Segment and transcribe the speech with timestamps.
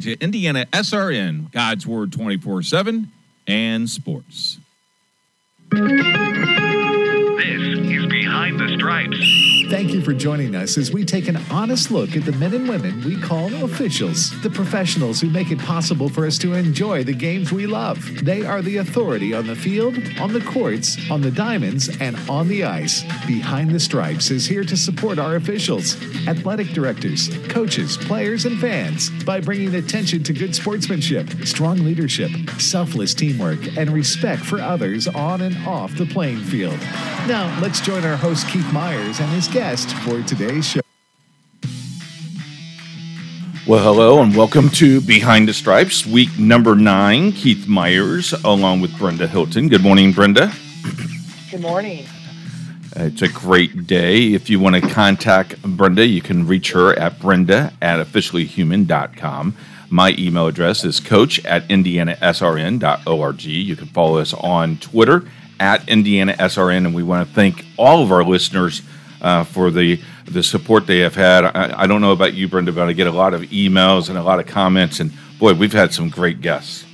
[0.00, 3.10] listening to Indiana SRN, God's Word 24 7
[3.46, 4.58] and Sports.
[5.70, 9.59] This is Behind the Stripes.
[9.70, 12.68] Thank you for joining us as we take an honest look at the men and
[12.68, 17.12] women we call officials, the professionals who make it possible for us to enjoy the
[17.12, 18.04] games we love.
[18.24, 22.48] They are the authority on the field, on the courts, on the diamonds, and on
[22.48, 23.04] the ice.
[23.28, 25.94] Behind the Stripes is here to support our officials,
[26.26, 33.14] athletic directors, coaches, players, and fans by bringing attention to good sportsmanship, strong leadership, selfless
[33.14, 36.80] teamwork, and respect for others on and off the playing field.
[37.28, 40.80] Now, let's join our host Keith Myers and his guest guest for today's show.
[43.68, 47.32] Well, hello and welcome to Behind the Stripes, week number nine.
[47.32, 49.68] Keith Myers along with Brenda Hilton.
[49.68, 50.50] Good morning, Brenda.
[51.50, 52.06] Good morning.
[52.96, 54.32] Uh, it's a great day.
[54.32, 59.56] If you want to contact Brenda, you can reach her at brenda at officiallyhuman.com.
[59.90, 63.44] My email address is coach at indianasrn.org.
[63.44, 65.28] You can follow us on Twitter
[65.60, 68.80] at indianasrn, and we want to thank all of our listeners
[69.20, 71.44] uh, for the the support they have had.
[71.44, 74.16] I, I, don't know about you, Brenda, but I get a lot of emails and
[74.16, 76.84] a lot of comments, and boy, we've had some great guests.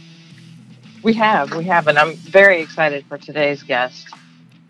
[1.03, 4.09] We have, we have, and I'm very excited for today's guest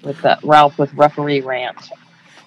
[0.02, 1.90] with uh, Ralph with Referee Rant.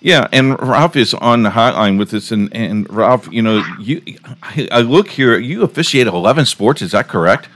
[0.02, 4.02] Yeah, and Ralph is on the hotline with us, and, and Ralph, you know, you
[4.44, 6.82] I look here, you officiate eleven sports.
[6.82, 7.50] Is that correct?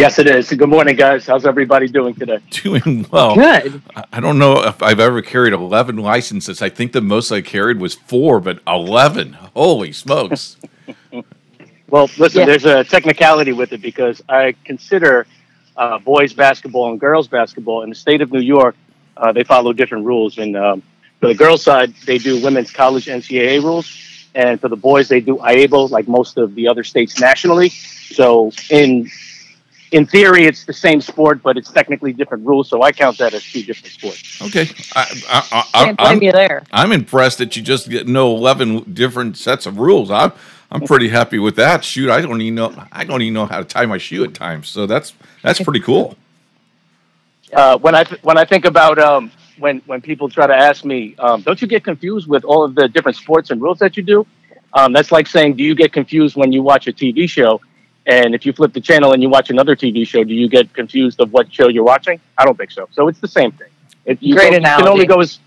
[0.00, 0.48] Yes, it is.
[0.48, 1.26] Good morning, guys.
[1.26, 2.38] How's everybody doing today?
[2.50, 3.34] Doing well.
[3.34, 3.82] Good.
[4.10, 6.62] I don't know if I've ever carried 11 licenses.
[6.62, 9.34] I think the most I carried was four, but 11.
[9.54, 10.56] Holy smokes.
[11.90, 12.46] well, listen, yeah.
[12.46, 15.26] there's a technicality with it because I consider
[15.76, 18.76] uh, boys basketball and girls basketball in the state of New York,
[19.18, 20.38] uh, they follow different rules.
[20.38, 20.82] And um,
[21.20, 23.94] for the girls' side, they do women's college NCAA rules.
[24.34, 27.68] And for the boys, they do IAABO, like most of the other states nationally.
[27.68, 29.10] So in
[29.92, 32.68] in theory, it's the same sport, but it's technically different rules.
[32.68, 34.40] So I count that as two different sports.
[34.42, 36.62] Okay, I, I, I, Can't blame I'm, you there.
[36.72, 40.10] I'm impressed that you just know eleven different sets of rules.
[40.10, 40.32] I'm
[40.70, 41.84] I'm pretty happy with that.
[41.84, 44.34] Shoot, I don't even know I don't even know how to tie my shoe at
[44.34, 44.68] times.
[44.68, 45.12] So that's
[45.42, 46.16] that's pretty cool.
[47.52, 51.16] Uh, when I when I think about um, when when people try to ask me,
[51.18, 54.04] um, don't you get confused with all of the different sports and rules that you
[54.04, 54.26] do?
[54.72, 57.60] Um, that's like saying, do you get confused when you watch a TV show?
[58.06, 60.72] And if you flip the channel and you watch another TV show, do you get
[60.72, 62.20] confused of what show you're watching?
[62.38, 62.88] I don't think so.
[62.92, 63.68] So it's the same thing.
[64.06, 64.80] It, you Great analogy.
[64.80, 65.38] You can only go as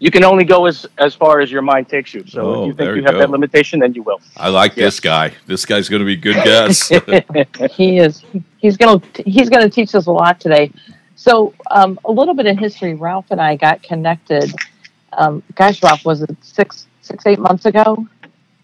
[0.00, 2.24] you can only go as as far as your mind takes you.
[2.26, 3.18] So oh, if you think you have go.
[3.20, 4.20] that limitation, then you will.
[4.36, 4.86] I like yeah.
[4.86, 5.32] this guy.
[5.46, 6.88] This guy's going to be good guess.
[7.70, 8.24] he is.
[8.56, 10.72] He's going to he's going to teach us a lot today.
[11.16, 12.94] So um, a little bit of history.
[12.94, 14.52] Ralph and I got connected.
[15.12, 18.06] Um, gosh, Ralph, was it six six eight months ago?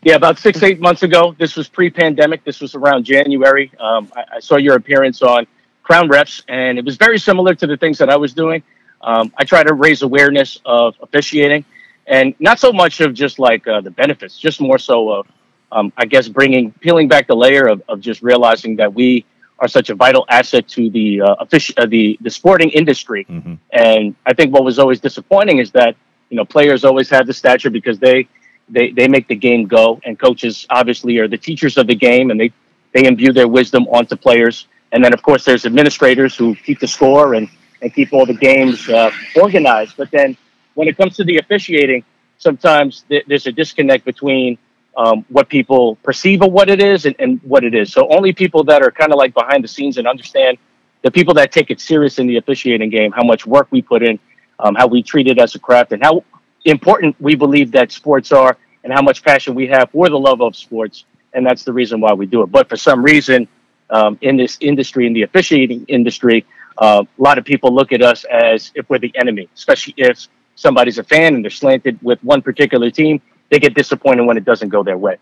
[0.07, 1.35] Yeah, about six, eight months ago.
[1.37, 2.45] This was pre-pandemic.
[2.45, 3.73] This was around January.
[3.81, 5.49] Um, I, I, saw your appearance on
[5.83, 8.63] Crown Refs, and it was very similar to the things that I was doing.
[9.01, 11.65] Um, I try to raise awareness of officiating,
[12.07, 15.27] and not so much of just like uh, the benefits, just more so of,
[15.73, 19.25] um, I guess, bringing, peeling back the layer of, of just realizing that we
[19.59, 23.27] are such a vital asset to the uh, offici- uh, the the sporting industry.
[23.29, 23.55] Mm-hmm.
[23.73, 25.97] And I think what was always disappointing is that
[26.31, 28.29] you know players always had the stature because they
[28.69, 32.31] they, they make the game go, and coaches obviously are the teachers of the game,
[32.31, 32.53] and they,
[32.93, 34.67] they imbue their wisdom onto players.
[34.93, 37.49] And then, of course, there's administrators who keep the score and,
[37.83, 39.97] and keep all the games uh, organized.
[39.97, 40.37] But then
[40.75, 42.05] when it comes to the officiating,
[42.39, 44.59] sometimes th- there's a disconnect between
[44.97, 47.93] um, what people perceive of what it is and, and what it is.
[47.93, 50.57] So only people that are kind of like behind the scenes and understand
[51.03, 54.03] the people that take it serious in the officiating game, how much work we put
[54.03, 54.19] in,
[54.59, 56.25] um, how we treat it as a craft, and how
[56.67, 60.41] important we believe that sports are and how much passion we have for the love
[60.41, 61.05] of sports.
[61.33, 62.47] And that's the reason why we do it.
[62.47, 63.49] But for some reason,
[63.91, 66.45] um, in this industry, in the officiating industry,
[66.79, 70.29] uh, a lot of people look at us as if we're the enemy, especially if
[70.55, 73.21] somebody's a fan and they're slanted with one particular team.
[73.51, 75.17] They get disappointed when it doesn't go their way.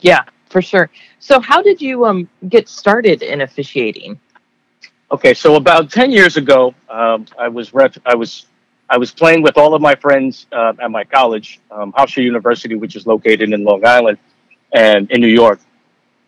[0.00, 0.90] Yeah, for sure.
[1.18, 4.20] So, how did you um, get started in officiating?
[5.10, 8.46] Okay, so about ten years ago, um, I was ref- I was
[8.88, 12.76] I was playing with all of my friends uh, at my college, um, Hofstra University,
[12.76, 14.18] which is located in Long Island
[14.72, 15.60] and in New York.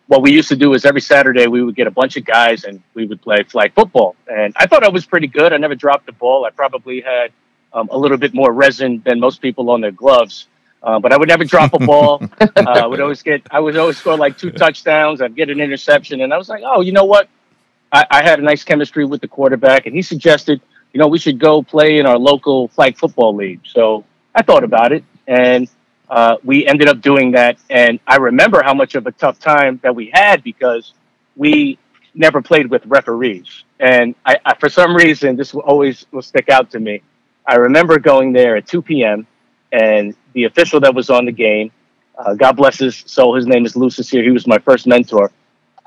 [0.07, 2.63] What we used to do is every Saturday we would get a bunch of guys
[2.63, 4.15] and we would play flag football.
[4.27, 5.53] And I thought I was pretty good.
[5.53, 6.45] I never dropped the ball.
[6.45, 7.31] I probably had
[7.73, 10.47] um, a little bit more resin than most people on their gloves.
[10.81, 12.23] Uh, but I would never drop a ball.
[12.41, 15.21] uh, I would always get, I would always score like two touchdowns.
[15.21, 16.21] I'd get an interception.
[16.21, 17.29] And I was like, oh, you know what?
[17.91, 19.85] I, I had a nice chemistry with the quarterback.
[19.85, 20.61] And he suggested,
[20.93, 23.61] you know, we should go play in our local flag football league.
[23.65, 24.05] So
[24.35, 25.69] I thought about it, and
[26.09, 27.57] uh, we ended up doing that.
[27.69, 30.93] And I remember how much of a tough time that we had because
[31.35, 31.77] we
[32.15, 33.63] never played with referees.
[33.79, 37.01] And I, I, for some reason, this will always will stick out to me.
[37.45, 39.25] I remember going there at 2 p.m.
[39.71, 41.71] and the official that was on the game,
[42.17, 44.23] uh, God bless his soul, his name is Lucis here.
[44.23, 45.31] He was my first mentor.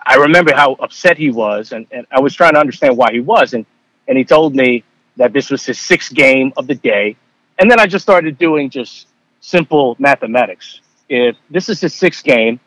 [0.04, 3.20] I remember how upset he was, and, and I was trying to understand why he
[3.20, 3.54] was.
[3.54, 3.66] And,
[4.08, 4.82] and he told me
[5.16, 7.16] that this was his sixth game of the day.
[7.58, 9.08] And then I just started doing just
[9.40, 10.80] simple mathematics.
[11.08, 12.58] If this is his sixth game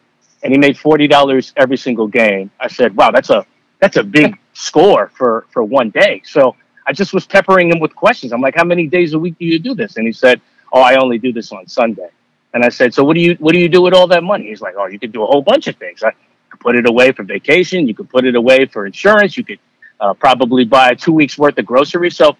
[0.44, 3.46] and he made forty dollars every single game, I said, "Wow, that's a
[3.80, 6.56] that's a big score for for one day." So
[6.86, 8.32] I just was peppering him with questions.
[8.32, 10.40] I'm like, "How many days a week do you do this?" And he said,
[10.72, 12.10] "Oh, I only do this on Sunday."
[12.54, 14.48] And I said, "So what do you what do you do with all that money?"
[14.48, 16.04] He's like, "Oh, you could do a whole bunch of things.
[16.04, 16.12] I
[16.50, 17.88] could put it away for vacation.
[17.88, 19.36] You could put it away for insurance.
[19.38, 19.60] You could
[20.00, 22.38] uh, probably buy two weeks worth of groceries." So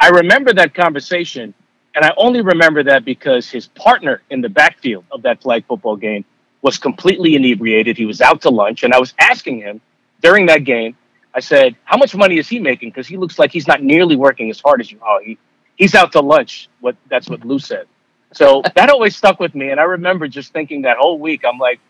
[0.00, 1.54] I remember that conversation
[1.94, 5.96] and I only remember that because his partner in the backfield of that flag football
[5.96, 6.24] game
[6.62, 7.96] was completely inebriated.
[7.96, 8.84] He was out to lunch.
[8.84, 9.80] And I was asking him
[10.22, 10.96] during that game,
[11.34, 12.90] I said, How much money is he making?
[12.90, 15.00] Because he looks like he's not nearly working as hard as you.
[15.04, 15.38] Oh, he,
[15.76, 16.68] he's out to lunch.
[16.80, 17.86] What that's what Lou said.
[18.32, 19.70] So that always stuck with me.
[19.70, 21.80] And I remember just thinking that whole week, I'm like,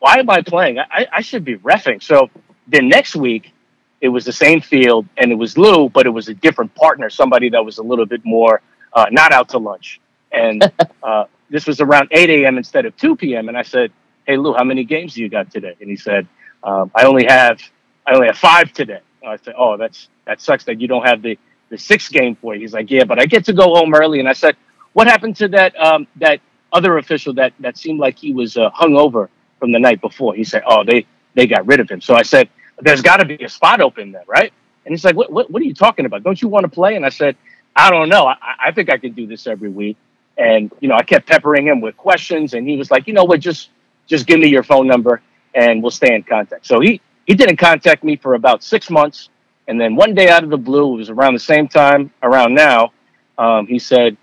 [0.00, 0.78] why am I playing?
[0.80, 2.02] I, I should be refing.
[2.02, 2.30] So
[2.68, 3.52] then next week,
[4.02, 7.10] it was the same field and it was Lou, but it was a different partner,
[7.10, 8.62] somebody that was a little bit more
[8.94, 10.00] uh, not out to lunch.
[10.32, 10.62] And
[11.04, 12.58] uh, this was around 8 a.m.
[12.58, 13.48] instead of 2 p.m.
[13.48, 13.92] And I said,
[14.26, 16.28] "Hey Lou, how many games do you got today?" And he said,
[16.64, 17.60] um, "I only have
[18.06, 21.06] I only have five today." And I said, "Oh, that's that sucks that you don't
[21.06, 21.38] have the
[21.70, 24.20] the sixth game for you." He's like, "Yeah, but I get to go home early."
[24.20, 24.56] And I said,
[24.94, 26.40] "What happened to that um, that
[26.72, 29.28] other official that that seemed like he was uh, hungover
[29.60, 32.22] from the night before?" He said, "Oh, they they got rid of him." So I
[32.22, 32.48] said,
[32.82, 34.52] "There's got to be a spot open there, right?"
[34.84, 36.24] And he's like, what, what, what are you talking about?
[36.24, 36.96] Don't you want to play?
[36.96, 37.36] And I said,
[37.76, 38.26] I don't know.
[38.26, 38.36] I,
[38.66, 39.96] I think I can do this every week.
[40.38, 43.24] And you know, I kept peppering him with questions, and he was like, you know
[43.24, 43.70] what, just
[44.06, 45.22] just give me your phone number,
[45.54, 46.66] and we'll stay in contact.
[46.66, 49.28] So he he didn't contact me for about six months,
[49.68, 52.54] and then one day out of the blue, it was around the same time around
[52.54, 52.92] now,
[53.38, 54.16] um, he said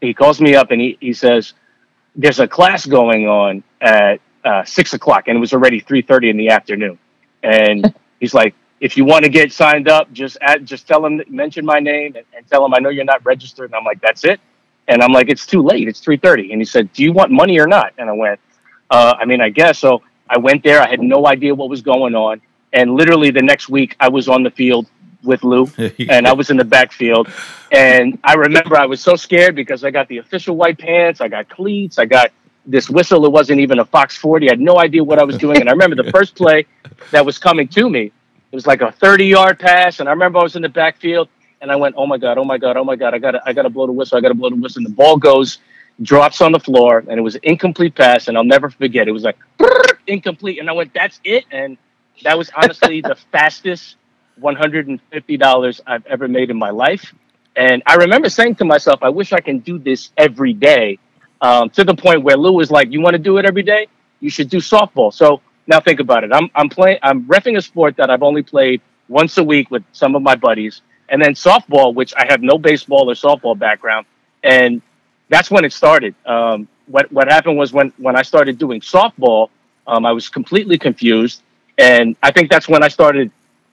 [0.00, 1.54] he calls me up and he he says
[2.16, 6.28] there's a class going on at uh, six o'clock, and it was already three thirty
[6.28, 6.98] in the afternoon,
[7.46, 11.22] and he's like, if you want to get signed up, just add, just tell them,
[11.28, 13.70] mention my name and, and, tell him, I know you're not registered.
[13.70, 14.38] And I'm like, that's it.
[14.88, 15.88] And I'm like, it's too late.
[15.88, 16.52] It's 3:30.
[16.52, 17.92] And he said, do you want money or not?
[17.98, 18.38] And I went,
[18.90, 19.78] uh, I mean, I guess.
[19.78, 20.82] So I went there.
[20.82, 22.40] I had no idea what was going on.
[22.72, 24.86] And literally the next week, I was on the field
[25.22, 25.68] with Lou,
[26.08, 27.28] and I was in the backfield.
[27.72, 31.28] And I remember I was so scared because I got the official white pants, I
[31.28, 32.30] got cleats, I got
[32.66, 33.24] this whistle.
[33.24, 34.48] It wasn't even a Fox 40.
[34.48, 35.60] I had no idea what I was doing.
[35.60, 36.66] And I remember the first play
[37.10, 38.12] that was coming to me
[38.52, 40.00] it was like a 30 yard pass.
[40.00, 41.28] And I remember I was in the backfield
[41.60, 43.52] and I went, oh my God, oh my God, oh my God, I gotta, I
[43.52, 44.80] gotta blow the whistle, I gotta blow the whistle.
[44.80, 45.58] And the ball goes,
[46.02, 48.28] drops on the floor, and it was an incomplete pass.
[48.28, 49.08] And I'll never forget.
[49.08, 49.36] It was like
[50.06, 50.58] incomplete.
[50.58, 51.44] And I went, that's it.
[51.50, 51.76] And
[52.22, 53.96] that was honestly the fastest
[54.40, 57.14] $150 I've ever made in my life.
[57.56, 60.98] And I remember saying to myself, I wish I can do this every day.
[61.40, 63.88] Um, to the point where Lou was like, You want to do it every day?
[64.20, 65.12] You should do softball.
[65.12, 66.32] So now think about it.
[66.32, 66.98] I'm I'm playing.
[67.02, 70.34] I'm refing a sport that I've only played once a week with some of my
[70.36, 74.06] buddies, and then softball, which I have no baseball or softball background,
[74.42, 74.80] and
[75.28, 76.14] that's when it started.
[76.24, 79.50] Um, what what happened was when when I started doing softball,
[79.86, 81.42] um, I was completely confused,
[81.78, 83.30] and I think that's when I started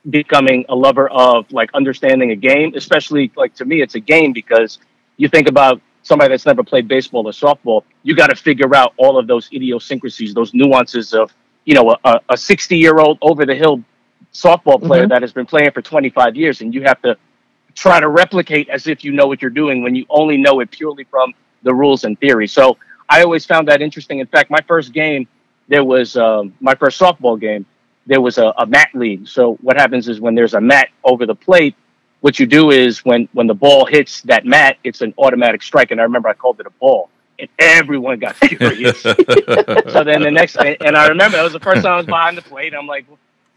[0.09, 2.73] becoming a lover of like understanding a game.
[2.75, 4.79] Especially like to me, it's a game because
[5.17, 8.93] you think about somebody that's never played baseball or softball, you got to figure out
[8.97, 11.33] all of those idiosyncrasies, those nuances of
[11.65, 11.95] you know,
[12.29, 13.83] a 60 year old over the hill
[14.33, 15.09] softball player mm-hmm.
[15.09, 17.17] that has been playing for 25 years, and you have to
[17.75, 20.69] try to replicate as if you know what you're doing when you only know it
[20.71, 21.33] purely from
[21.63, 22.47] the rules and theory.
[22.47, 22.77] So
[23.09, 24.19] I always found that interesting.
[24.19, 25.27] In fact, my first game,
[25.67, 27.65] there was um, my first softball game,
[28.05, 29.27] there was a, a mat lead.
[29.27, 31.75] So what happens is when there's a mat over the plate,
[32.23, 35.91] what you do is when when the ball hits that mat, it's an automatic strike.
[35.91, 39.01] And I remember I called it a ball and everyone got furious.
[39.01, 42.37] so then the next, and I remember that was the first time I was behind
[42.37, 42.73] the plate.
[42.73, 43.05] I'm like,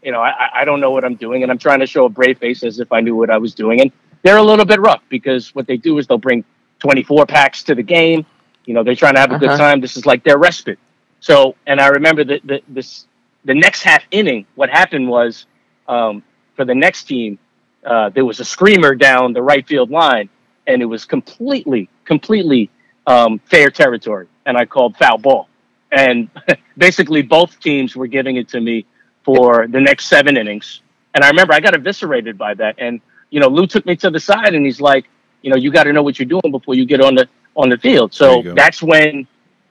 [0.03, 2.09] you know, I, I don't know what I'm doing, and I'm trying to show a
[2.09, 3.79] brave face as if I knew what I was doing.
[3.79, 6.43] And they're a little bit rough because what they do is they'll bring
[6.79, 8.25] 24 packs to the game.
[8.65, 9.47] You know, they're trying to have a uh-huh.
[9.47, 9.79] good time.
[9.79, 10.79] This is like their respite.
[11.21, 13.05] So, and I remember that the, this
[13.45, 14.45] the next half inning.
[14.55, 15.45] What happened was
[15.87, 16.21] um,
[16.57, 17.39] for the next team,
[17.87, 20.29] uh, there was a screamer down the right field line,
[20.67, 22.69] and it was completely, completely
[23.07, 25.47] um, fair territory, and I called foul ball.
[25.91, 26.29] And
[26.77, 28.85] basically, both teams were giving it to me
[29.23, 30.81] for the next seven innings.
[31.15, 32.75] And I remember I got eviscerated by that.
[32.77, 35.05] And you know, Lou took me to the side, and he's like,
[35.41, 37.69] you know, you got to know what you're doing before you get on the on
[37.69, 38.13] the field.
[38.13, 39.27] So that's when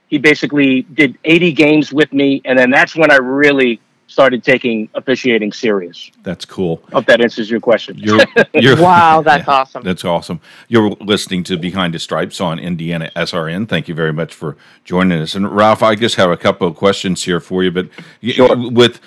[0.09, 4.89] he basically did 80 games with me, and then that's when I really started taking
[4.95, 6.11] officiating serious.
[6.23, 6.83] That's cool.
[6.93, 7.99] Hope that answers your question.
[7.99, 8.21] You're,
[8.55, 9.83] you're, Wow, that's awesome.
[9.83, 10.41] That's awesome.
[10.69, 13.69] You're listening to Behind the Stripes on Indiana SRN.
[13.69, 15.35] Thank you very much for joining us.
[15.35, 17.71] And Ralph, I just have a couple of questions here for you.
[17.71, 17.89] But
[18.23, 18.57] y- Sure.
[18.71, 19.01] with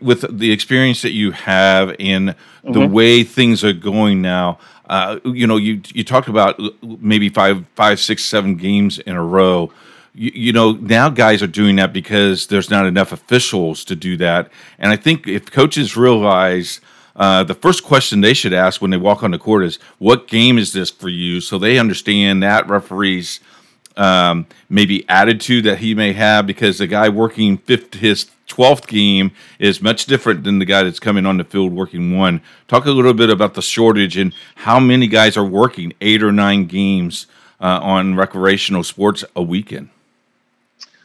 [0.00, 5.46] with the experience that you have in the way things are going now, uh, you
[5.46, 9.72] know, you you talked about maybe five, five, six, seven games in a row.
[10.14, 14.16] You, you know, now guys are doing that because there's not enough officials to do
[14.18, 14.50] that.
[14.78, 16.80] And I think if coaches realize
[17.16, 20.28] uh, the first question they should ask when they walk on the court is, "What
[20.28, 23.40] game is this for you?" So they understand that referee's
[23.96, 29.32] um, maybe attitude that he may have because the guy working fifth, his twelfth game
[29.58, 32.40] is much different than the guy that's coming on the field working one.
[32.68, 36.32] Talk a little bit about the shortage and how many guys are working eight or
[36.32, 37.26] nine games
[37.60, 39.90] uh, on recreational sports a weekend.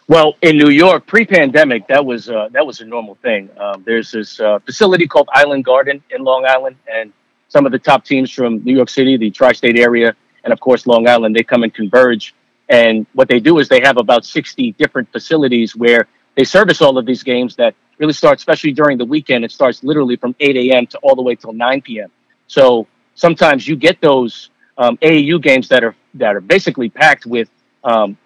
[0.10, 3.50] Well, in New York, pre-pandemic, that was uh, that was a normal thing.
[3.60, 7.12] Um, there's this uh, facility called Island Garden in Long Island, and
[7.50, 10.88] some of the top teams from New York City, the tri-state area, and of course
[10.88, 12.34] Long Island, they come and converge.
[12.70, 16.98] And what they do is they have about 60 different facilities where they service all
[16.98, 19.44] of these games that really start, especially during the weekend.
[19.44, 20.88] It starts literally from 8 a.m.
[20.88, 22.10] to all the way till 9 p.m.
[22.48, 27.50] So sometimes you get those um, AAU games that are that are basically packed with
[27.84, 28.18] um,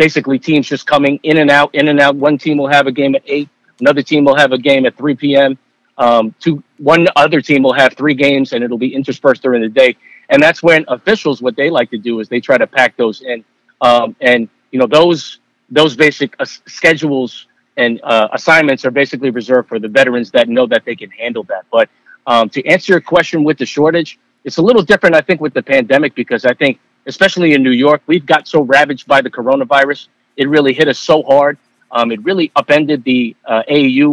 [0.00, 2.16] basically teams just coming in and out, in and out.
[2.16, 4.96] One team will have a game at eight, another team will have a game at
[4.96, 5.58] 3 p.m.
[5.98, 9.68] Um, two, one other team will have three games, and it'll be interspersed during the
[9.68, 9.94] day.
[10.30, 13.20] And that's when officials, what they like to do is they try to pack those
[13.20, 13.44] in.
[13.82, 19.68] Um, and you know those those basic uh, schedules and uh, assignments are basically reserved
[19.68, 21.66] for the veterans that know that they can handle that.
[21.70, 21.90] But
[22.26, 25.52] um, to answer your question with the shortage, it's a little different, I think, with
[25.52, 26.80] the pandemic because I think,
[27.14, 30.00] especially in New York, we've got so ravaged by the coronavirus.
[30.36, 31.58] It really hit us so hard.
[31.96, 34.08] Um, it really upended the uh, AAU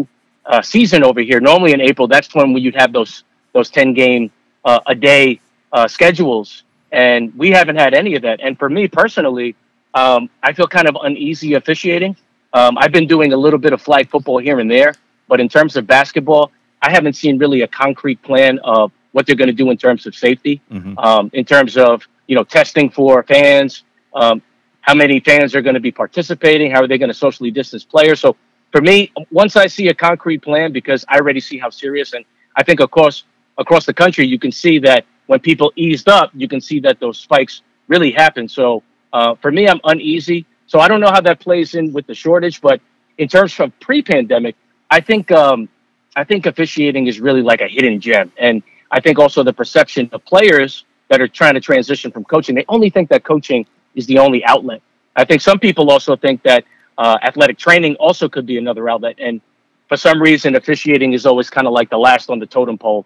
[0.45, 1.39] uh, season over here.
[1.39, 3.23] Normally in April, that's when you'd have those
[3.53, 4.23] those ten game
[4.65, 5.39] uh, a day
[5.71, 8.37] uh, schedules, and we haven't had any of that.
[8.45, 9.49] And for me personally,
[9.93, 12.13] um, I feel kind of uneasy officiating.
[12.53, 14.91] Um, I've been doing a little bit of flag football here and there,
[15.27, 16.51] but in terms of basketball,
[16.81, 20.05] I haven't seen really a concrete plan of what they're going to do in terms
[20.07, 20.93] of safety, Mhm.
[21.07, 24.41] um, in terms of you know testing for fans, um,
[24.81, 27.83] how many fans are going to be participating, how are they going to socially distance
[27.83, 28.19] players.
[28.21, 28.35] So
[28.71, 32.23] for me, once I see a concrete plan, because I already see how serious, and
[32.55, 33.23] I think across
[33.57, 36.99] across the country, you can see that when people eased up, you can see that
[36.99, 38.47] those spikes really happen.
[38.47, 40.45] So uh, for me, I'm uneasy.
[40.67, 42.81] So I don't know how that plays in with the shortage, but
[43.17, 44.55] in terms of pre-pandemic,
[44.91, 45.69] I think um,
[46.15, 50.09] I think officiating is really like a hidden gem, and I think also the perception
[50.13, 54.05] of players that are trying to transition from coaching, they only think that coaching is
[54.07, 54.81] the only outlet.
[55.15, 56.63] I think some people also think that
[56.97, 59.41] uh, athletic training also could be another outlet, and
[59.87, 63.05] for some reason, officiating is always kind of like the last on the totem pole,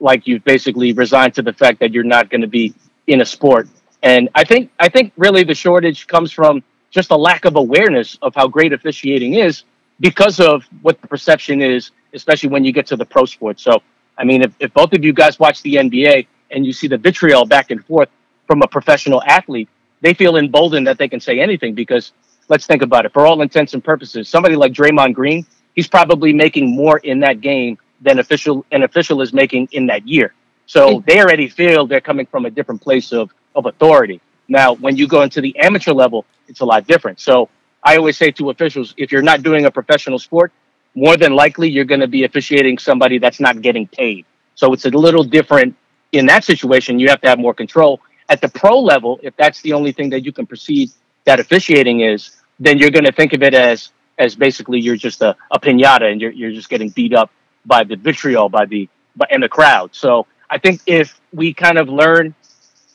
[0.00, 2.72] like you've basically resigned to the fact that you're not going to be
[3.06, 3.68] in a sport.
[4.02, 8.18] And I think I think really the shortage comes from just a lack of awareness
[8.22, 9.64] of how great officiating is
[10.00, 13.62] because of what the perception is, especially when you get to the pro sports.
[13.62, 13.82] So,
[14.16, 16.98] I mean, if, if both of you guys watch the NBA and you see the
[16.98, 18.08] vitriol back and forth
[18.46, 19.68] from a professional athlete,
[20.00, 22.12] they feel emboldened that they can say anything because
[22.48, 23.12] let's think about it.
[23.12, 27.40] For all intents and purposes, somebody like Draymond Green, he's probably making more in that
[27.40, 30.34] game than official an official is making in that year.
[30.66, 34.20] So they already feel they're coming from a different place of, of authority.
[34.48, 37.18] Now, when you go into the amateur level, it's a lot different.
[37.18, 37.48] So
[37.82, 40.52] I always say to officials, if you're not doing a professional sport,
[40.94, 44.26] more than likely you're going to be officiating somebody that's not getting paid.
[44.54, 45.74] So it's a little different
[46.12, 46.98] in that situation.
[46.98, 48.00] You have to have more control.
[48.28, 50.92] At the pro level, if that's the only thing that you can perceive
[51.24, 55.22] that officiating is, then you're going to think of it as as basically you're just
[55.22, 57.30] a, a pinata and you're you're just getting beat up
[57.66, 59.94] by the vitriol by the by, and the crowd.
[59.94, 62.34] So I think if we kind of learn,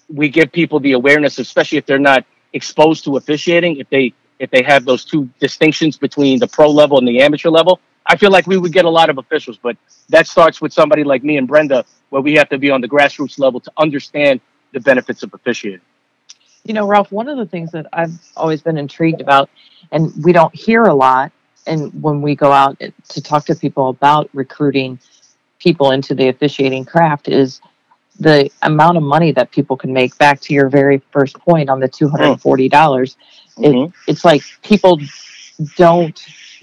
[0.07, 4.51] we give people the awareness, especially if they're not exposed to officiating, if they if
[4.51, 8.31] they have those two distinctions between the pro level and the amateur level, I feel
[8.31, 9.57] like we would get a lot of officials.
[9.57, 9.77] But
[10.09, 12.87] that starts with somebody like me and Brenda, where we have to be on the
[12.87, 14.41] grassroots level to understand
[14.73, 15.81] the benefits of officiating.
[16.63, 19.49] You know, Ralph, one of the things that I've always been intrigued about,
[19.91, 21.31] and we don't hear a lot,
[21.67, 24.99] and when we go out to talk to people about recruiting
[25.59, 27.61] people into the officiating craft, is
[28.19, 30.17] the amount of money that people can make.
[30.17, 33.17] Back to your very first point on the two hundred and forty dollars,
[33.57, 33.93] Mhm.
[34.07, 34.99] it's like people
[35.75, 36.19] don't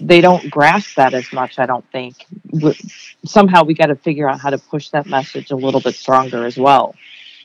[0.07, 1.59] they don't grasp that as much.
[1.59, 2.25] I don't think.
[3.25, 6.45] Somehow we got to figure out how to push that message a little bit stronger
[6.45, 6.95] as well.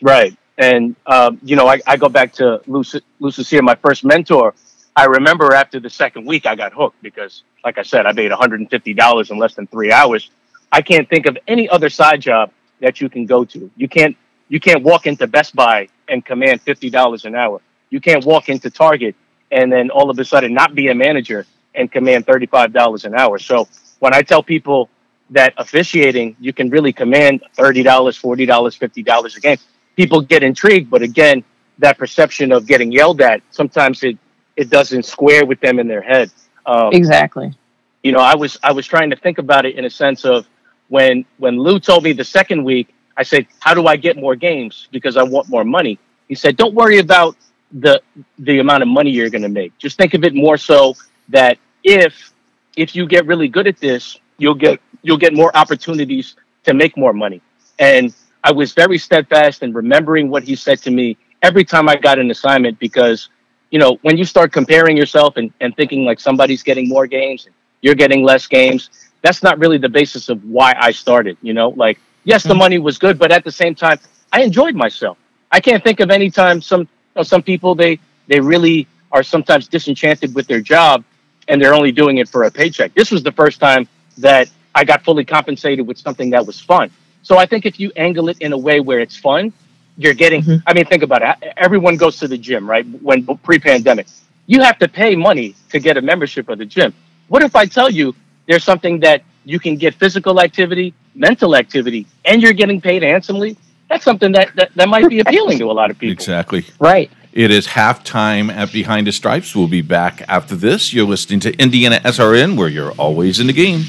[0.03, 0.37] Right.
[0.59, 3.01] And, um, you know, I, I go back to Lucy,
[3.31, 4.55] Sear, my first mentor.
[4.97, 8.33] I remember after the second week, I got hooked because, like I said, I made
[8.33, 10.31] $150 in less than three hours.
[10.73, 12.51] I can't think of any other side job
[12.81, 13.71] that you can go to.
[13.77, 14.17] You can't
[14.51, 17.61] you can't walk into Best Buy and command fifty dollars an hour.
[17.91, 19.15] You can't walk into Target
[19.51, 21.47] and then all of a sudden not be a manager
[21.79, 23.39] and command thirty five dollars an hour.
[23.39, 23.69] So
[24.01, 24.91] when I tell people
[25.31, 29.59] that officiating you can really command thirty dollars, forty dollars, fifty dollars a game,
[29.97, 30.91] people get intrigued.
[30.91, 31.45] But again,
[31.79, 34.19] that perception of getting yelled at sometimes it
[34.57, 36.31] it doesn't square with them in their head.
[36.67, 37.55] Um, exactly.
[38.03, 40.47] You know, I was I was trying to think about it in a sense of
[40.89, 44.37] when when Lou told me the second week, I said, "How do I get more
[44.37, 44.89] games?
[44.91, 47.37] Because I want more money." He said, "Don't worry about
[47.73, 48.01] the
[48.39, 49.77] the amount of money you're going to make.
[49.79, 50.95] Just think of it more so
[51.29, 51.59] that
[51.89, 52.33] if
[52.77, 56.97] if you get really good at this, you'll get you'll get more opportunities to make
[56.97, 57.41] more money."
[57.79, 58.15] And
[58.45, 62.19] I was very steadfast in remembering what he said to me every time I got
[62.19, 63.29] an assignment because
[63.71, 67.47] you know when you start comparing yourself and, and thinking like somebody's getting more games
[67.47, 68.91] and you're getting less games
[69.23, 71.37] that's not really the basis of why I started.
[71.43, 72.59] You know, like yes, the mm-hmm.
[72.59, 73.99] money was good, but at the same time,
[74.33, 75.19] I enjoyed myself.
[75.51, 79.23] I can't think of any time some you know, some people they they really are
[79.23, 81.05] sometimes disenchanted with their job
[81.49, 82.95] and they're only doing it for a paycheck.
[82.95, 83.89] This was the first time
[84.19, 86.91] that I got fully compensated with something that was fun.
[87.23, 89.53] So I think if you angle it in a way where it's fun,
[89.97, 90.43] you're getting.
[90.43, 90.69] Mm-hmm.
[90.69, 91.55] I mean, think about it.
[91.57, 92.87] Everyone goes to the gym, right?
[93.03, 94.07] When pre-pandemic,
[94.47, 96.95] you have to pay money to get a membership of the gym.
[97.29, 98.15] What if I tell you
[98.47, 103.57] there's something that you can get physical activity, mental activity, and you're getting paid handsomely,
[103.89, 106.13] that's something that, that, that might be appealing to a lot of people.
[106.13, 106.65] Exactly.
[106.79, 107.11] Right.
[107.33, 109.55] It is halftime at Behind the Stripes.
[109.55, 110.93] We'll be back after this.
[110.93, 113.85] You're listening to Indiana SRN, where you're always in the game.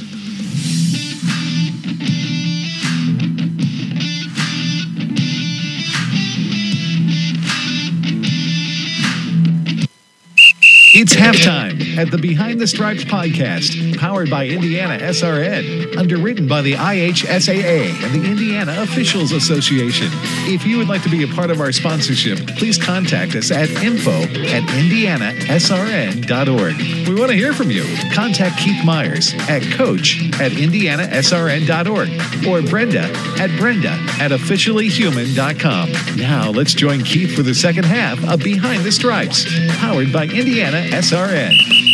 [10.92, 11.69] It's halftime
[12.00, 18.16] at the Behind the Stripes podcast, powered by Indiana SRN, underwritten by the IHSAA and
[18.16, 20.08] the Indiana Officials Association.
[20.48, 23.70] If you would like to be a part of our sponsorship, please contact us at
[23.84, 26.78] info at indianasrn.org.
[27.10, 27.84] We want to hear from you.
[28.14, 32.10] Contact Keith Myers at coach at indianasrn.org
[32.48, 35.92] or Brenda at brenda at officiallyhuman.com.
[36.18, 39.44] Now let's join Keith for the second half of Behind the Stripes,
[39.80, 41.89] powered by Indiana SRN.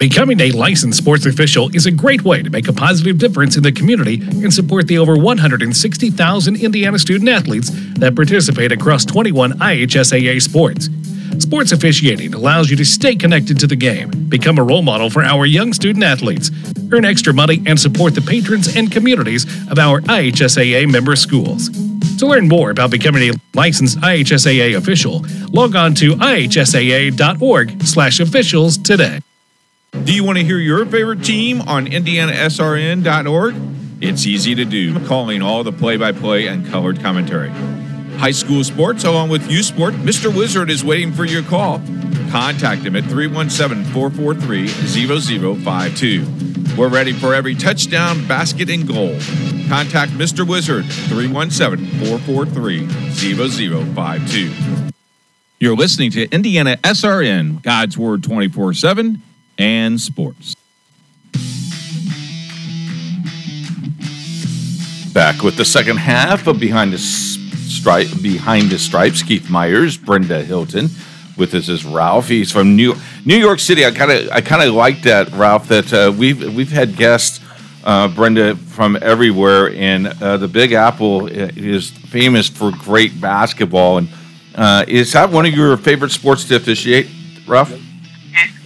[0.00, 3.62] Becoming a licensed sports official is a great way to make a positive difference in
[3.62, 10.40] the community and support the over 160,000 Indiana student athletes that participate across 21 IHSAA
[10.40, 10.88] sports.
[11.38, 15.22] Sports officiating allows you to stay connected to the game, become a role model for
[15.22, 16.50] our young student athletes,
[16.92, 21.68] earn extra money, and support the patrons and communities of our IHSAA member schools.
[22.16, 29.20] To learn more about becoming a licensed IHSAA official, log on to ihsaa.org/officials today.
[29.92, 33.54] Do you want to hear your favorite team on IndianaSRN.org?
[34.00, 37.50] It's easy to do, calling all the play by play and colored commentary.
[38.16, 40.34] High school sports, along with U Sport, Mr.
[40.34, 41.82] Wizard is waiting for your call.
[42.30, 46.76] Contact him at 317 443 0052.
[46.76, 49.18] We're ready for every touchdown, basket, and goal.
[49.68, 50.46] Contact Mr.
[50.46, 54.52] Wizard 317 443 0052.
[55.58, 59.22] You're listening to Indiana SRN, God's Word 24 7
[59.60, 60.56] and sports.
[65.12, 70.42] Back with the second half of Behind the Stripe, Behind the Stripes, Keith Myers, Brenda
[70.42, 70.88] Hilton.
[71.36, 72.28] With us is Ralph.
[72.28, 72.94] He's from New
[73.24, 73.84] New York City.
[73.86, 75.68] I kind of I kind of like that, Ralph.
[75.68, 77.40] That uh, we've we've had guests,
[77.82, 83.98] uh, Brenda, from everywhere, and uh, the Big Apple is famous for great basketball.
[83.98, 84.08] And
[84.54, 87.08] uh, is that one of your favorite sports to officiate,
[87.46, 87.72] Ralph?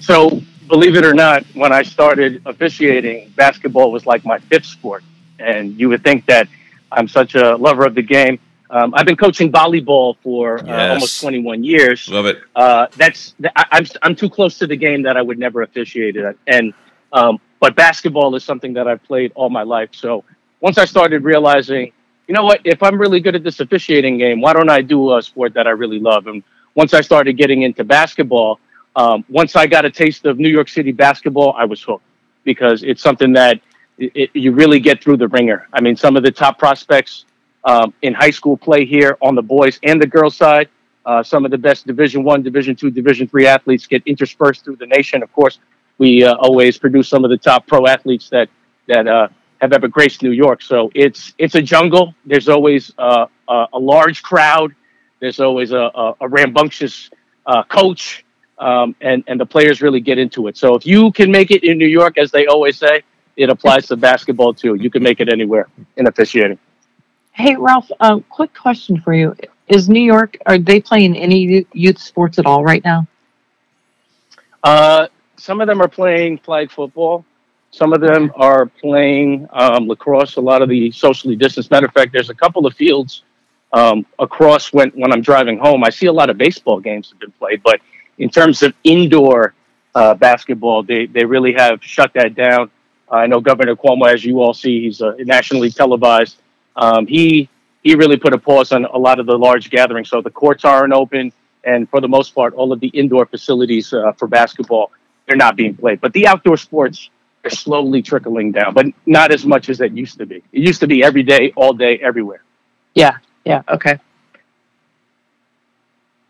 [0.01, 5.05] So believe it or not, when I started officiating, basketball was like my fifth sport.
[5.39, 6.49] And you would think that
[6.93, 8.39] I'm such a lover of the game.
[8.71, 10.91] Um, I've been coaching volleyball for uh, yes.
[10.91, 12.09] almost 21 years.
[12.09, 12.39] Love it.
[12.57, 16.17] Uh, that's I, I'm I'm too close to the game that I would never officiate
[16.17, 16.39] it.
[16.47, 16.73] And
[17.13, 19.91] um, but basketball is something that I've played all my life.
[19.93, 20.25] So
[20.61, 21.93] once I started realizing,
[22.27, 25.17] you know what, if I'm really good at this officiating game, why don't I do
[25.17, 26.27] a sport that I really love?
[26.27, 26.43] And
[26.75, 28.59] once I started getting into basketball,
[28.97, 32.05] um, once I got a taste of New York City basketball, I was hooked
[32.45, 33.61] because it's something that
[33.99, 35.69] it, it, you really get through the wringer.
[35.73, 37.25] I mean, some of the top prospects
[37.65, 40.69] um, in high school play here on the boys and the girls side.
[41.07, 44.77] Uh, some of the best Division One, Division Two, Division Three athletes get interspersed through
[44.77, 45.23] the nation.
[45.23, 45.59] Of course,
[45.99, 48.49] we uh, always produce some of the top pro athletes that
[48.89, 49.29] that uh,
[49.61, 50.63] have ever graced New York.
[50.63, 52.15] So it's it's a jungle.
[52.25, 54.75] There's always uh, a, a large crowd.
[55.21, 57.11] There's always a, a, a rambunctious
[57.47, 58.24] uh, coach
[58.59, 60.57] um, and and the players really get into it.
[60.57, 63.03] So if you can make it in New York, as they always say,
[63.37, 64.75] it applies to basketball too.
[64.75, 66.59] You can make it anywhere in officiating.
[67.33, 69.35] Hey, Ralph, um, quick question for you.
[69.67, 73.09] Is New York, are they playing any youth sports at all right now?
[74.63, 77.25] Uh, some of them are playing flag football.
[77.71, 80.37] Some of them are playing um, lacrosse.
[80.37, 81.73] A lot of the socially distanced.
[81.73, 83.25] Matter of fact, there's a couple of fields
[83.73, 85.83] um, across when when I'm driving home.
[85.83, 87.81] I see a lot of baseball games have been played, but
[88.19, 89.55] in terms of indoor
[89.95, 92.71] uh, basketball, they they really have shut that down.
[93.11, 96.37] I know Governor Cuomo, as you all see, he's uh, nationally televised.
[96.77, 97.49] Um, he
[97.83, 100.09] he really put a pause on a lot of the large gatherings.
[100.09, 101.33] So the courts aren't open,
[101.65, 104.91] and for the most part, all of the indoor facilities uh, for basketball
[105.27, 106.01] they're not being played.
[106.01, 107.11] But the outdoor sports
[107.45, 110.37] are slowly trickling down, but not as much as it used to be.
[110.37, 112.43] It used to be every day, all day, everywhere.
[112.95, 113.99] Yeah, yeah, okay.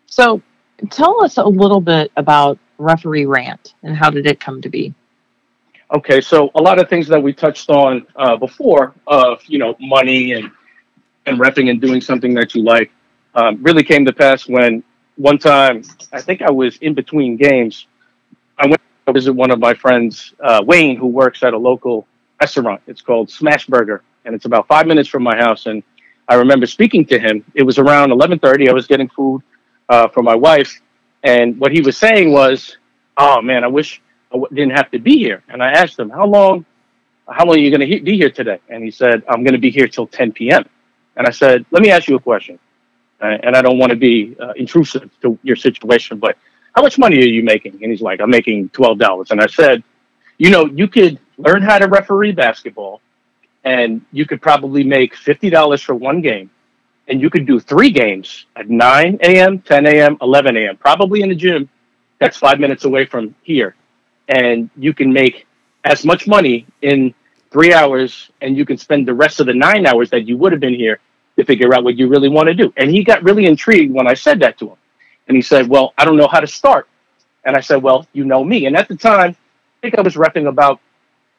[0.07, 0.43] So
[0.91, 4.95] tell us a little bit about referee rant and how did it come to be?
[5.93, 9.77] Okay, so a lot of things that we touched on uh, before of you know
[9.79, 10.51] money and
[11.27, 12.91] and refing and doing something that you like
[13.35, 14.83] um, really came to pass when
[15.17, 15.83] one time
[16.13, 17.87] I think I was in between games.
[18.59, 22.07] I went to visit one of my friends, uh, Wayne, who works at a local
[22.41, 22.81] restaurant.
[22.87, 25.67] It's called Smashburger, and it's about five minutes from my house.
[25.67, 25.83] And
[26.29, 27.45] I remember speaking to him.
[27.55, 28.69] It was around eleven thirty.
[28.69, 29.43] I was getting food
[29.89, 30.81] uh, for my wife,
[31.25, 32.79] and what he was saying was,
[33.17, 36.11] "Oh man, I wish I w- didn't have to be here." And I asked him,
[36.11, 36.65] "How long?
[37.29, 39.55] How long are you going to he- be here today?" And he said, "I'm going
[39.55, 40.65] to be here till 10 p.m."
[41.17, 42.59] And I said, "Let me ask you a question."
[43.23, 46.39] Uh, and I don't want to be uh, intrusive to your situation, but
[46.77, 47.75] how much money are you making?
[47.83, 49.33] And he's like, I'm making twelve dollars.
[49.33, 49.83] And I said,
[50.39, 53.03] you know, you could learn how to referee basketball,
[53.65, 56.51] and you could probably make fifty dollars for one game,
[57.09, 60.77] and you could do three games at nine a.m., ten a.m., eleven a.m.
[60.77, 61.69] Probably in the gym
[62.19, 63.75] that's five minutes away from here,
[64.29, 65.47] and you can make
[65.85, 67.15] as much money in
[67.51, 70.53] three hours, and you can spend the rest of the nine hours that you would
[70.53, 70.99] have been here
[71.37, 72.73] to figure out what you really want to do.
[72.77, 74.77] And he got really intrigued when I said that to him.
[75.29, 76.89] And he said, Well, I don't know how to start.
[77.45, 78.67] And I said, Well, you know me.
[78.67, 79.37] And at the time, I
[79.83, 80.81] think I was repping about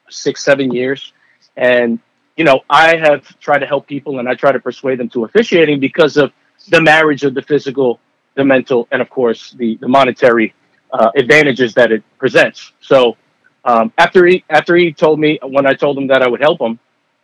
[0.10, 1.14] six, seven years.
[1.58, 2.00] And,
[2.38, 5.26] you know, I have tried to help people and I try to persuade them to
[5.26, 6.32] officiating because of
[6.70, 8.00] the marriage of the physical,
[8.36, 10.54] the mental, and of course, the, the monetary
[10.92, 12.74] uh, advantages that it presents.
[12.82, 13.18] So
[13.64, 16.62] um, after he after he told me when I told him that I would help
[16.62, 16.80] him,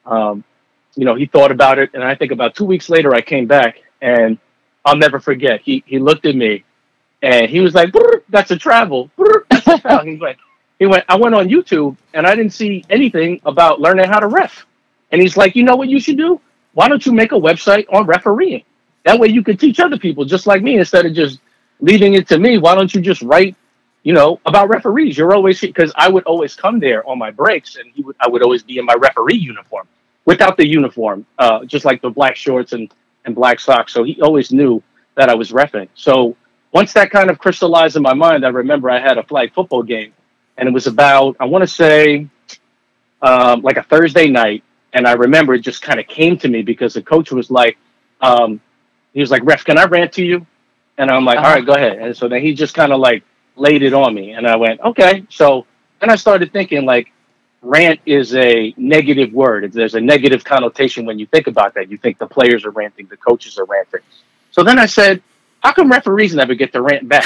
[0.06, 0.44] um,
[0.96, 3.48] you know, he thought about it, and I think about two weeks later, I came
[3.48, 4.38] back, and
[4.84, 5.62] I'll never forget.
[5.62, 6.64] He he looked at me,
[7.22, 7.94] and he was like,
[8.30, 9.10] "That's a travel."
[9.50, 10.38] That's a travel." He went,
[10.80, 11.06] he went.
[11.08, 14.66] I went on YouTube, and I didn't see anything about learning how to ref.
[15.12, 16.40] And he's like, "You know what you should do?
[16.74, 18.64] Why don't you make a website on refereeing?
[19.06, 21.40] That way you could teach other people just like me instead of just
[21.80, 22.58] leaving it to me.
[22.58, 23.56] Why don't you just write?"
[24.04, 25.16] You know about referees.
[25.18, 28.42] You're always because I would always come there on my breaks, and would I would
[28.42, 29.88] always be in my referee uniform
[30.26, 32.92] without the uniform, uh, just like the black shorts and,
[33.26, 33.94] and black socks.
[33.94, 34.82] So he always knew
[35.16, 35.88] that I was refing.
[35.94, 36.36] So
[36.72, 39.84] once that kind of crystallized in my mind, I remember I had a flag football
[39.84, 40.14] game,
[40.58, 42.28] and it was about I want to say
[43.22, 44.64] um, like a Thursday night,
[44.94, 47.78] and I remember it just kind of came to me because the coach was like,
[48.22, 48.60] um,
[49.14, 50.46] he was like, "Ref, can I rant to you?"
[50.98, 53.24] And I'm like, "All right, go ahead." And so then he just kind of like
[53.56, 55.66] laid it on me, and I went, "Okay." So
[56.00, 57.12] then I started thinking like
[57.62, 59.72] rant is a negative word.
[59.72, 61.90] There's a negative connotation when you think about that.
[61.90, 64.02] You think the players are ranting, the coaches are ranting.
[64.52, 65.22] So then I said,
[65.62, 67.24] how come referees never get to rant back?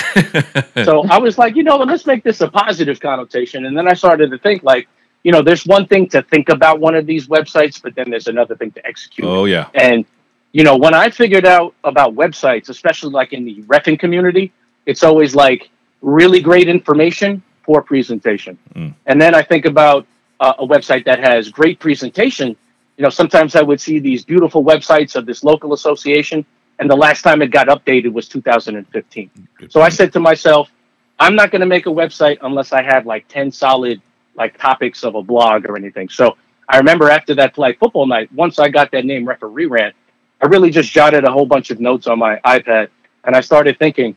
[0.84, 3.66] so I was like, you know, let's make this a positive connotation.
[3.66, 4.88] And then I started to think like,
[5.26, 8.28] you know, there's one thing to think about one of these websites, but then there's
[8.28, 9.28] another thing to execute.
[9.28, 9.70] Oh yeah.
[9.74, 10.06] And
[10.52, 14.54] you know, when I figured out about websites, especially like in the refing community,
[14.86, 15.72] it's always like
[16.04, 18.56] really great information, poor presentation.
[18.76, 18.94] Mm.
[19.08, 20.06] And then I think about
[20.40, 22.56] uh, a website that has great presentation.
[22.98, 26.46] You know, sometimes I would see these beautiful websites of this local association,
[26.78, 29.32] and the last time it got updated was 2015.
[29.58, 30.70] Good So I said to myself,
[31.18, 34.00] I'm not going to make a website unless I have like 10 solid
[34.36, 36.10] like topics of a blog or anything.
[36.10, 39.96] So I remember after that flag football night, once I got that name referee rant,
[40.42, 42.90] I really just jotted a whole bunch of notes on my iPad
[43.24, 44.16] and I started thinking,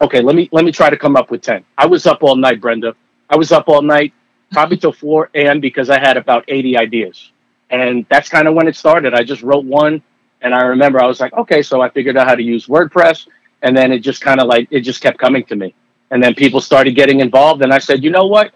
[0.00, 1.64] okay, let me let me try to come up with 10.
[1.76, 2.94] I was up all night, Brenda.
[3.30, 4.12] I was up all night,
[4.52, 5.60] probably till 4 a.m.
[5.60, 7.32] because I had about 80 ideas.
[7.70, 9.14] And that's kind of when it started.
[9.14, 10.02] I just wrote one
[10.42, 13.26] and I remember I was like, okay, so I figured out how to use WordPress
[13.62, 15.74] and then it just kind of like it just kept coming to me.
[16.10, 18.52] And then people started getting involved and I said, you know what?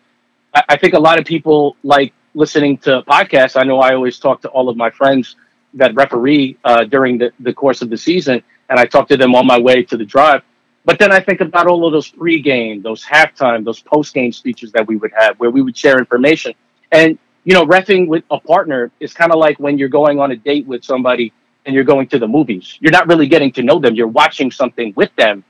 [0.54, 3.60] I, think a lot of people like listening to podcasts.
[3.60, 5.36] I know I always talk to all of my friends
[5.74, 9.34] that referee uh, during the, the course of the season, and I talk to them
[9.34, 10.42] on my way to the drive.
[10.84, 14.86] But then I think about all of those pre-game, those halftime, those post-game speeches that
[14.86, 16.54] we would have, where we would share information.
[16.92, 20.32] And you know, refing with a partner is kind of like when you're going on
[20.32, 21.32] a date with somebody
[21.64, 22.76] and you're going to the movies.
[22.80, 23.94] You're not really getting to know them.
[23.94, 25.44] You're watching something with them,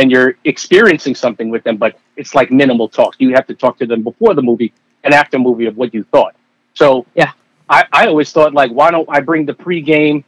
[0.00, 1.76] and you're experiencing something with them.
[1.84, 3.12] But it's like minimal talk.
[3.18, 4.72] You have to talk to them before the movie
[5.04, 6.34] and after movie of what you thought.
[6.74, 7.32] So Yeah.
[7.68, 10.18] I, I always thought like, why don't I bring the pre-game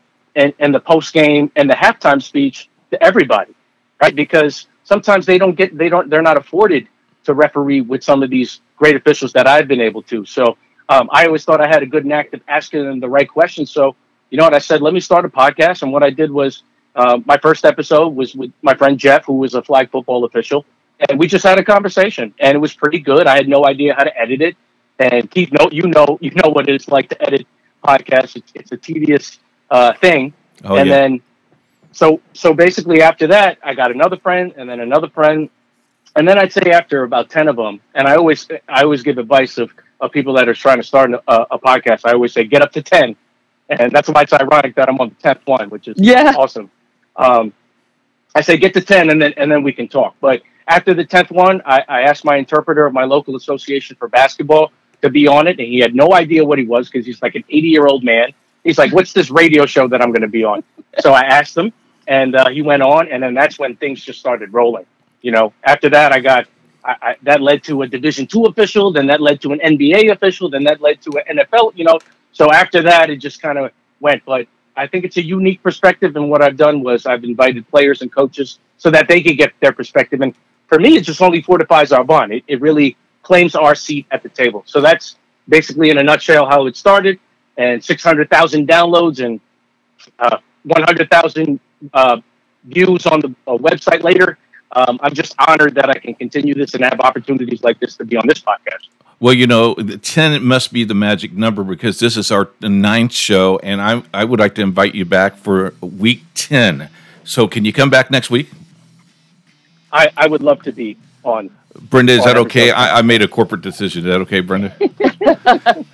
[0.40, 3.52] and, and the post-game and the halftime speech to everybody,
[4.00, 4.14] right?
[4.14, 4.54] Because
[4.85, 6.87] sometimes they don't get they don't they're not afforded
[7.26, 10.24] to referee with some of these great officials that I've been able to.
[10.24, 10.44] So
[10.88, 13.68] um, I always thought I had a good knack of asking them the right questions.
[13.70, 13.96] So
[14.30, 14.80] you know what I said?
[14.87, 16.62] Let me start a podcast, and what I did was
[16.94, 20.64] uh, my first episode was with my friend Jeff, who was a flag football official,
[21.09, 23.26] and we just had a conversation, and it was pretty good.
[23.26, 24.57] I had no idea how to edit it,
[24.98, 27.46] and Keith, know you know you know what it's like to edit
[27.85, 28.37] podcasts.
[28.37, 29.38] It's, it's a tedious
[29.70, 30.33] uh, thing,
[30.64, 30.94] Oh, and yeah.
[30.94, 31.20] then
[31.92, 35.48] so so basically after that, I got another friend, and then another friend,
[36.16, 39.18] and then I'd say after about ten of them, and I always I always give
[39.18, 42.02] advice of, of people that are trying to start a, a podcast.
[42.05, 43.16] I always say get up to ten,
[43.70, 46.33] and that's why it's ironic that I'm on the tenth one, which is Yeah.
[46.37, 46.70] awesome.
[47.16, 47.53] Um,
[48.35, 50.14] I say get to ten, and then and then we can talk.
[50.20, 54.09] But after the tenth one, I, I asked my interpreter of my local association for
[54.09, 54.72] basketball
[55.03, 57.35] to be on it, and he had no idea what he was because he's like
[57.35, 58.33] an 80 year old man.
[58.64, 60.62] He's like, "What's this radio show that I'm going to be on?"
[61.01, 61.72] so I asked him,
[62.07, 64.87] and uh, he went on, and then that's when things just started rolling.
[65.20, 66.46] You know, after that, I got
[66.85, 70.11] I, I, that led to a Division two official, then that led to an NBA
[70.11, 71.72] official, then that led to an NFL.
[71.77, 71.98] You know,
[72.33, 74.25] so after that, it just kind of went.
[74.25, 78.02] But I think it's a unique perspective, and what I've done was I've invited players
[78.02, 80.20] and coaches so that they could get their perspective.
[80.20, 80.35] And
[80.66, 82.32] for me, it just only fortifies our bond.
[82.32, 84.62] It, it really claims our seat at the table.
[84.66, 85.16] So that's
[85.48, 87.18] basically, in a nutshell, how it started.
[87.58, 89.38] And 600,000 downloads and
[90.18, 91.61] uh, 100,000
[91.92, 92.20] uh,
[92.64, 94.38] views on the uh, website later.
[94.74, 98.04] Um, I'm just honored that I can continue this and have opportunities like this to
[98.04, 98.88] be on this podcast.
[99.22, 103.12] Well, you know, the 10 must be the magic number because this is our ninth
[103.12, 106.90] show, and I, I would like to invite you back for week 10.
[107.22, 108.50] So, can you come back next week?
[109.92, 111.50] I, I would love to be on.
[111.88, 112.72] Brenda, is Oh, that okay?
[112.72, 114.00] I, I made a corporate decision.
[114.00, 114.76] Is that okay, Brenda?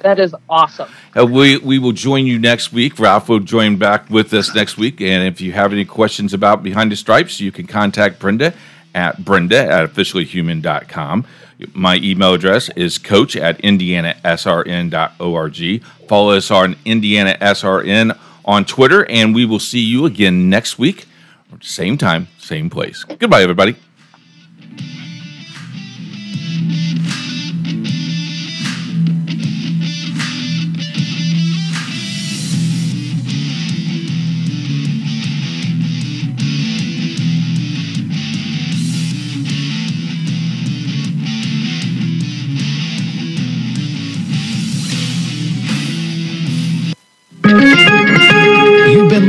[0.00, 0.88] That is awesome.
[1.18, 3.00] Uh, we, we will join you next week.
[3.00, 5.00] Ralph will join back with us next week.
[5.00, 8.54] And if you have any questions about Behind the Stripes, you can contact Brenda
[8.94, 11.26] at brenda at officiallyhuman.com.
[11.72, 15.84] My email address is coach at indianasrn.org.
[16.08, 21.06] Follow us on Indiana SRN on Twitter, and we will see you again next week.
[21.60, 23.02] Same time, same place.
[23.04, 23.74] Goodbye, everybody.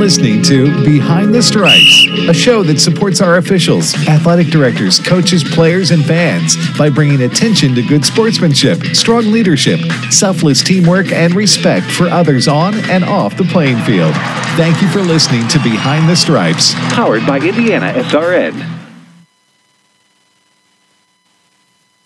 [0.09, 5.91] Listening to Behind the Stripes, a show that supports our officials, athletic directors, coaches, players,
[5.91, 12.07] and fans by bringing attention to good sportsmanship, strong leadership, selfless teamwork, and respect for
[12.07, 14.15] others on and off the playing field.
[14.57, 16.73] Thank you for listening to Behind the Stripes.
[16.91, 18.79] Powered by Indiana SRN.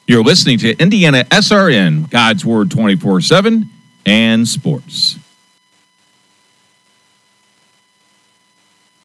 [0.07, 3.69] You're listening to Indiana SRN, God's Word 24 7
[4.05, 5.19] and Sports.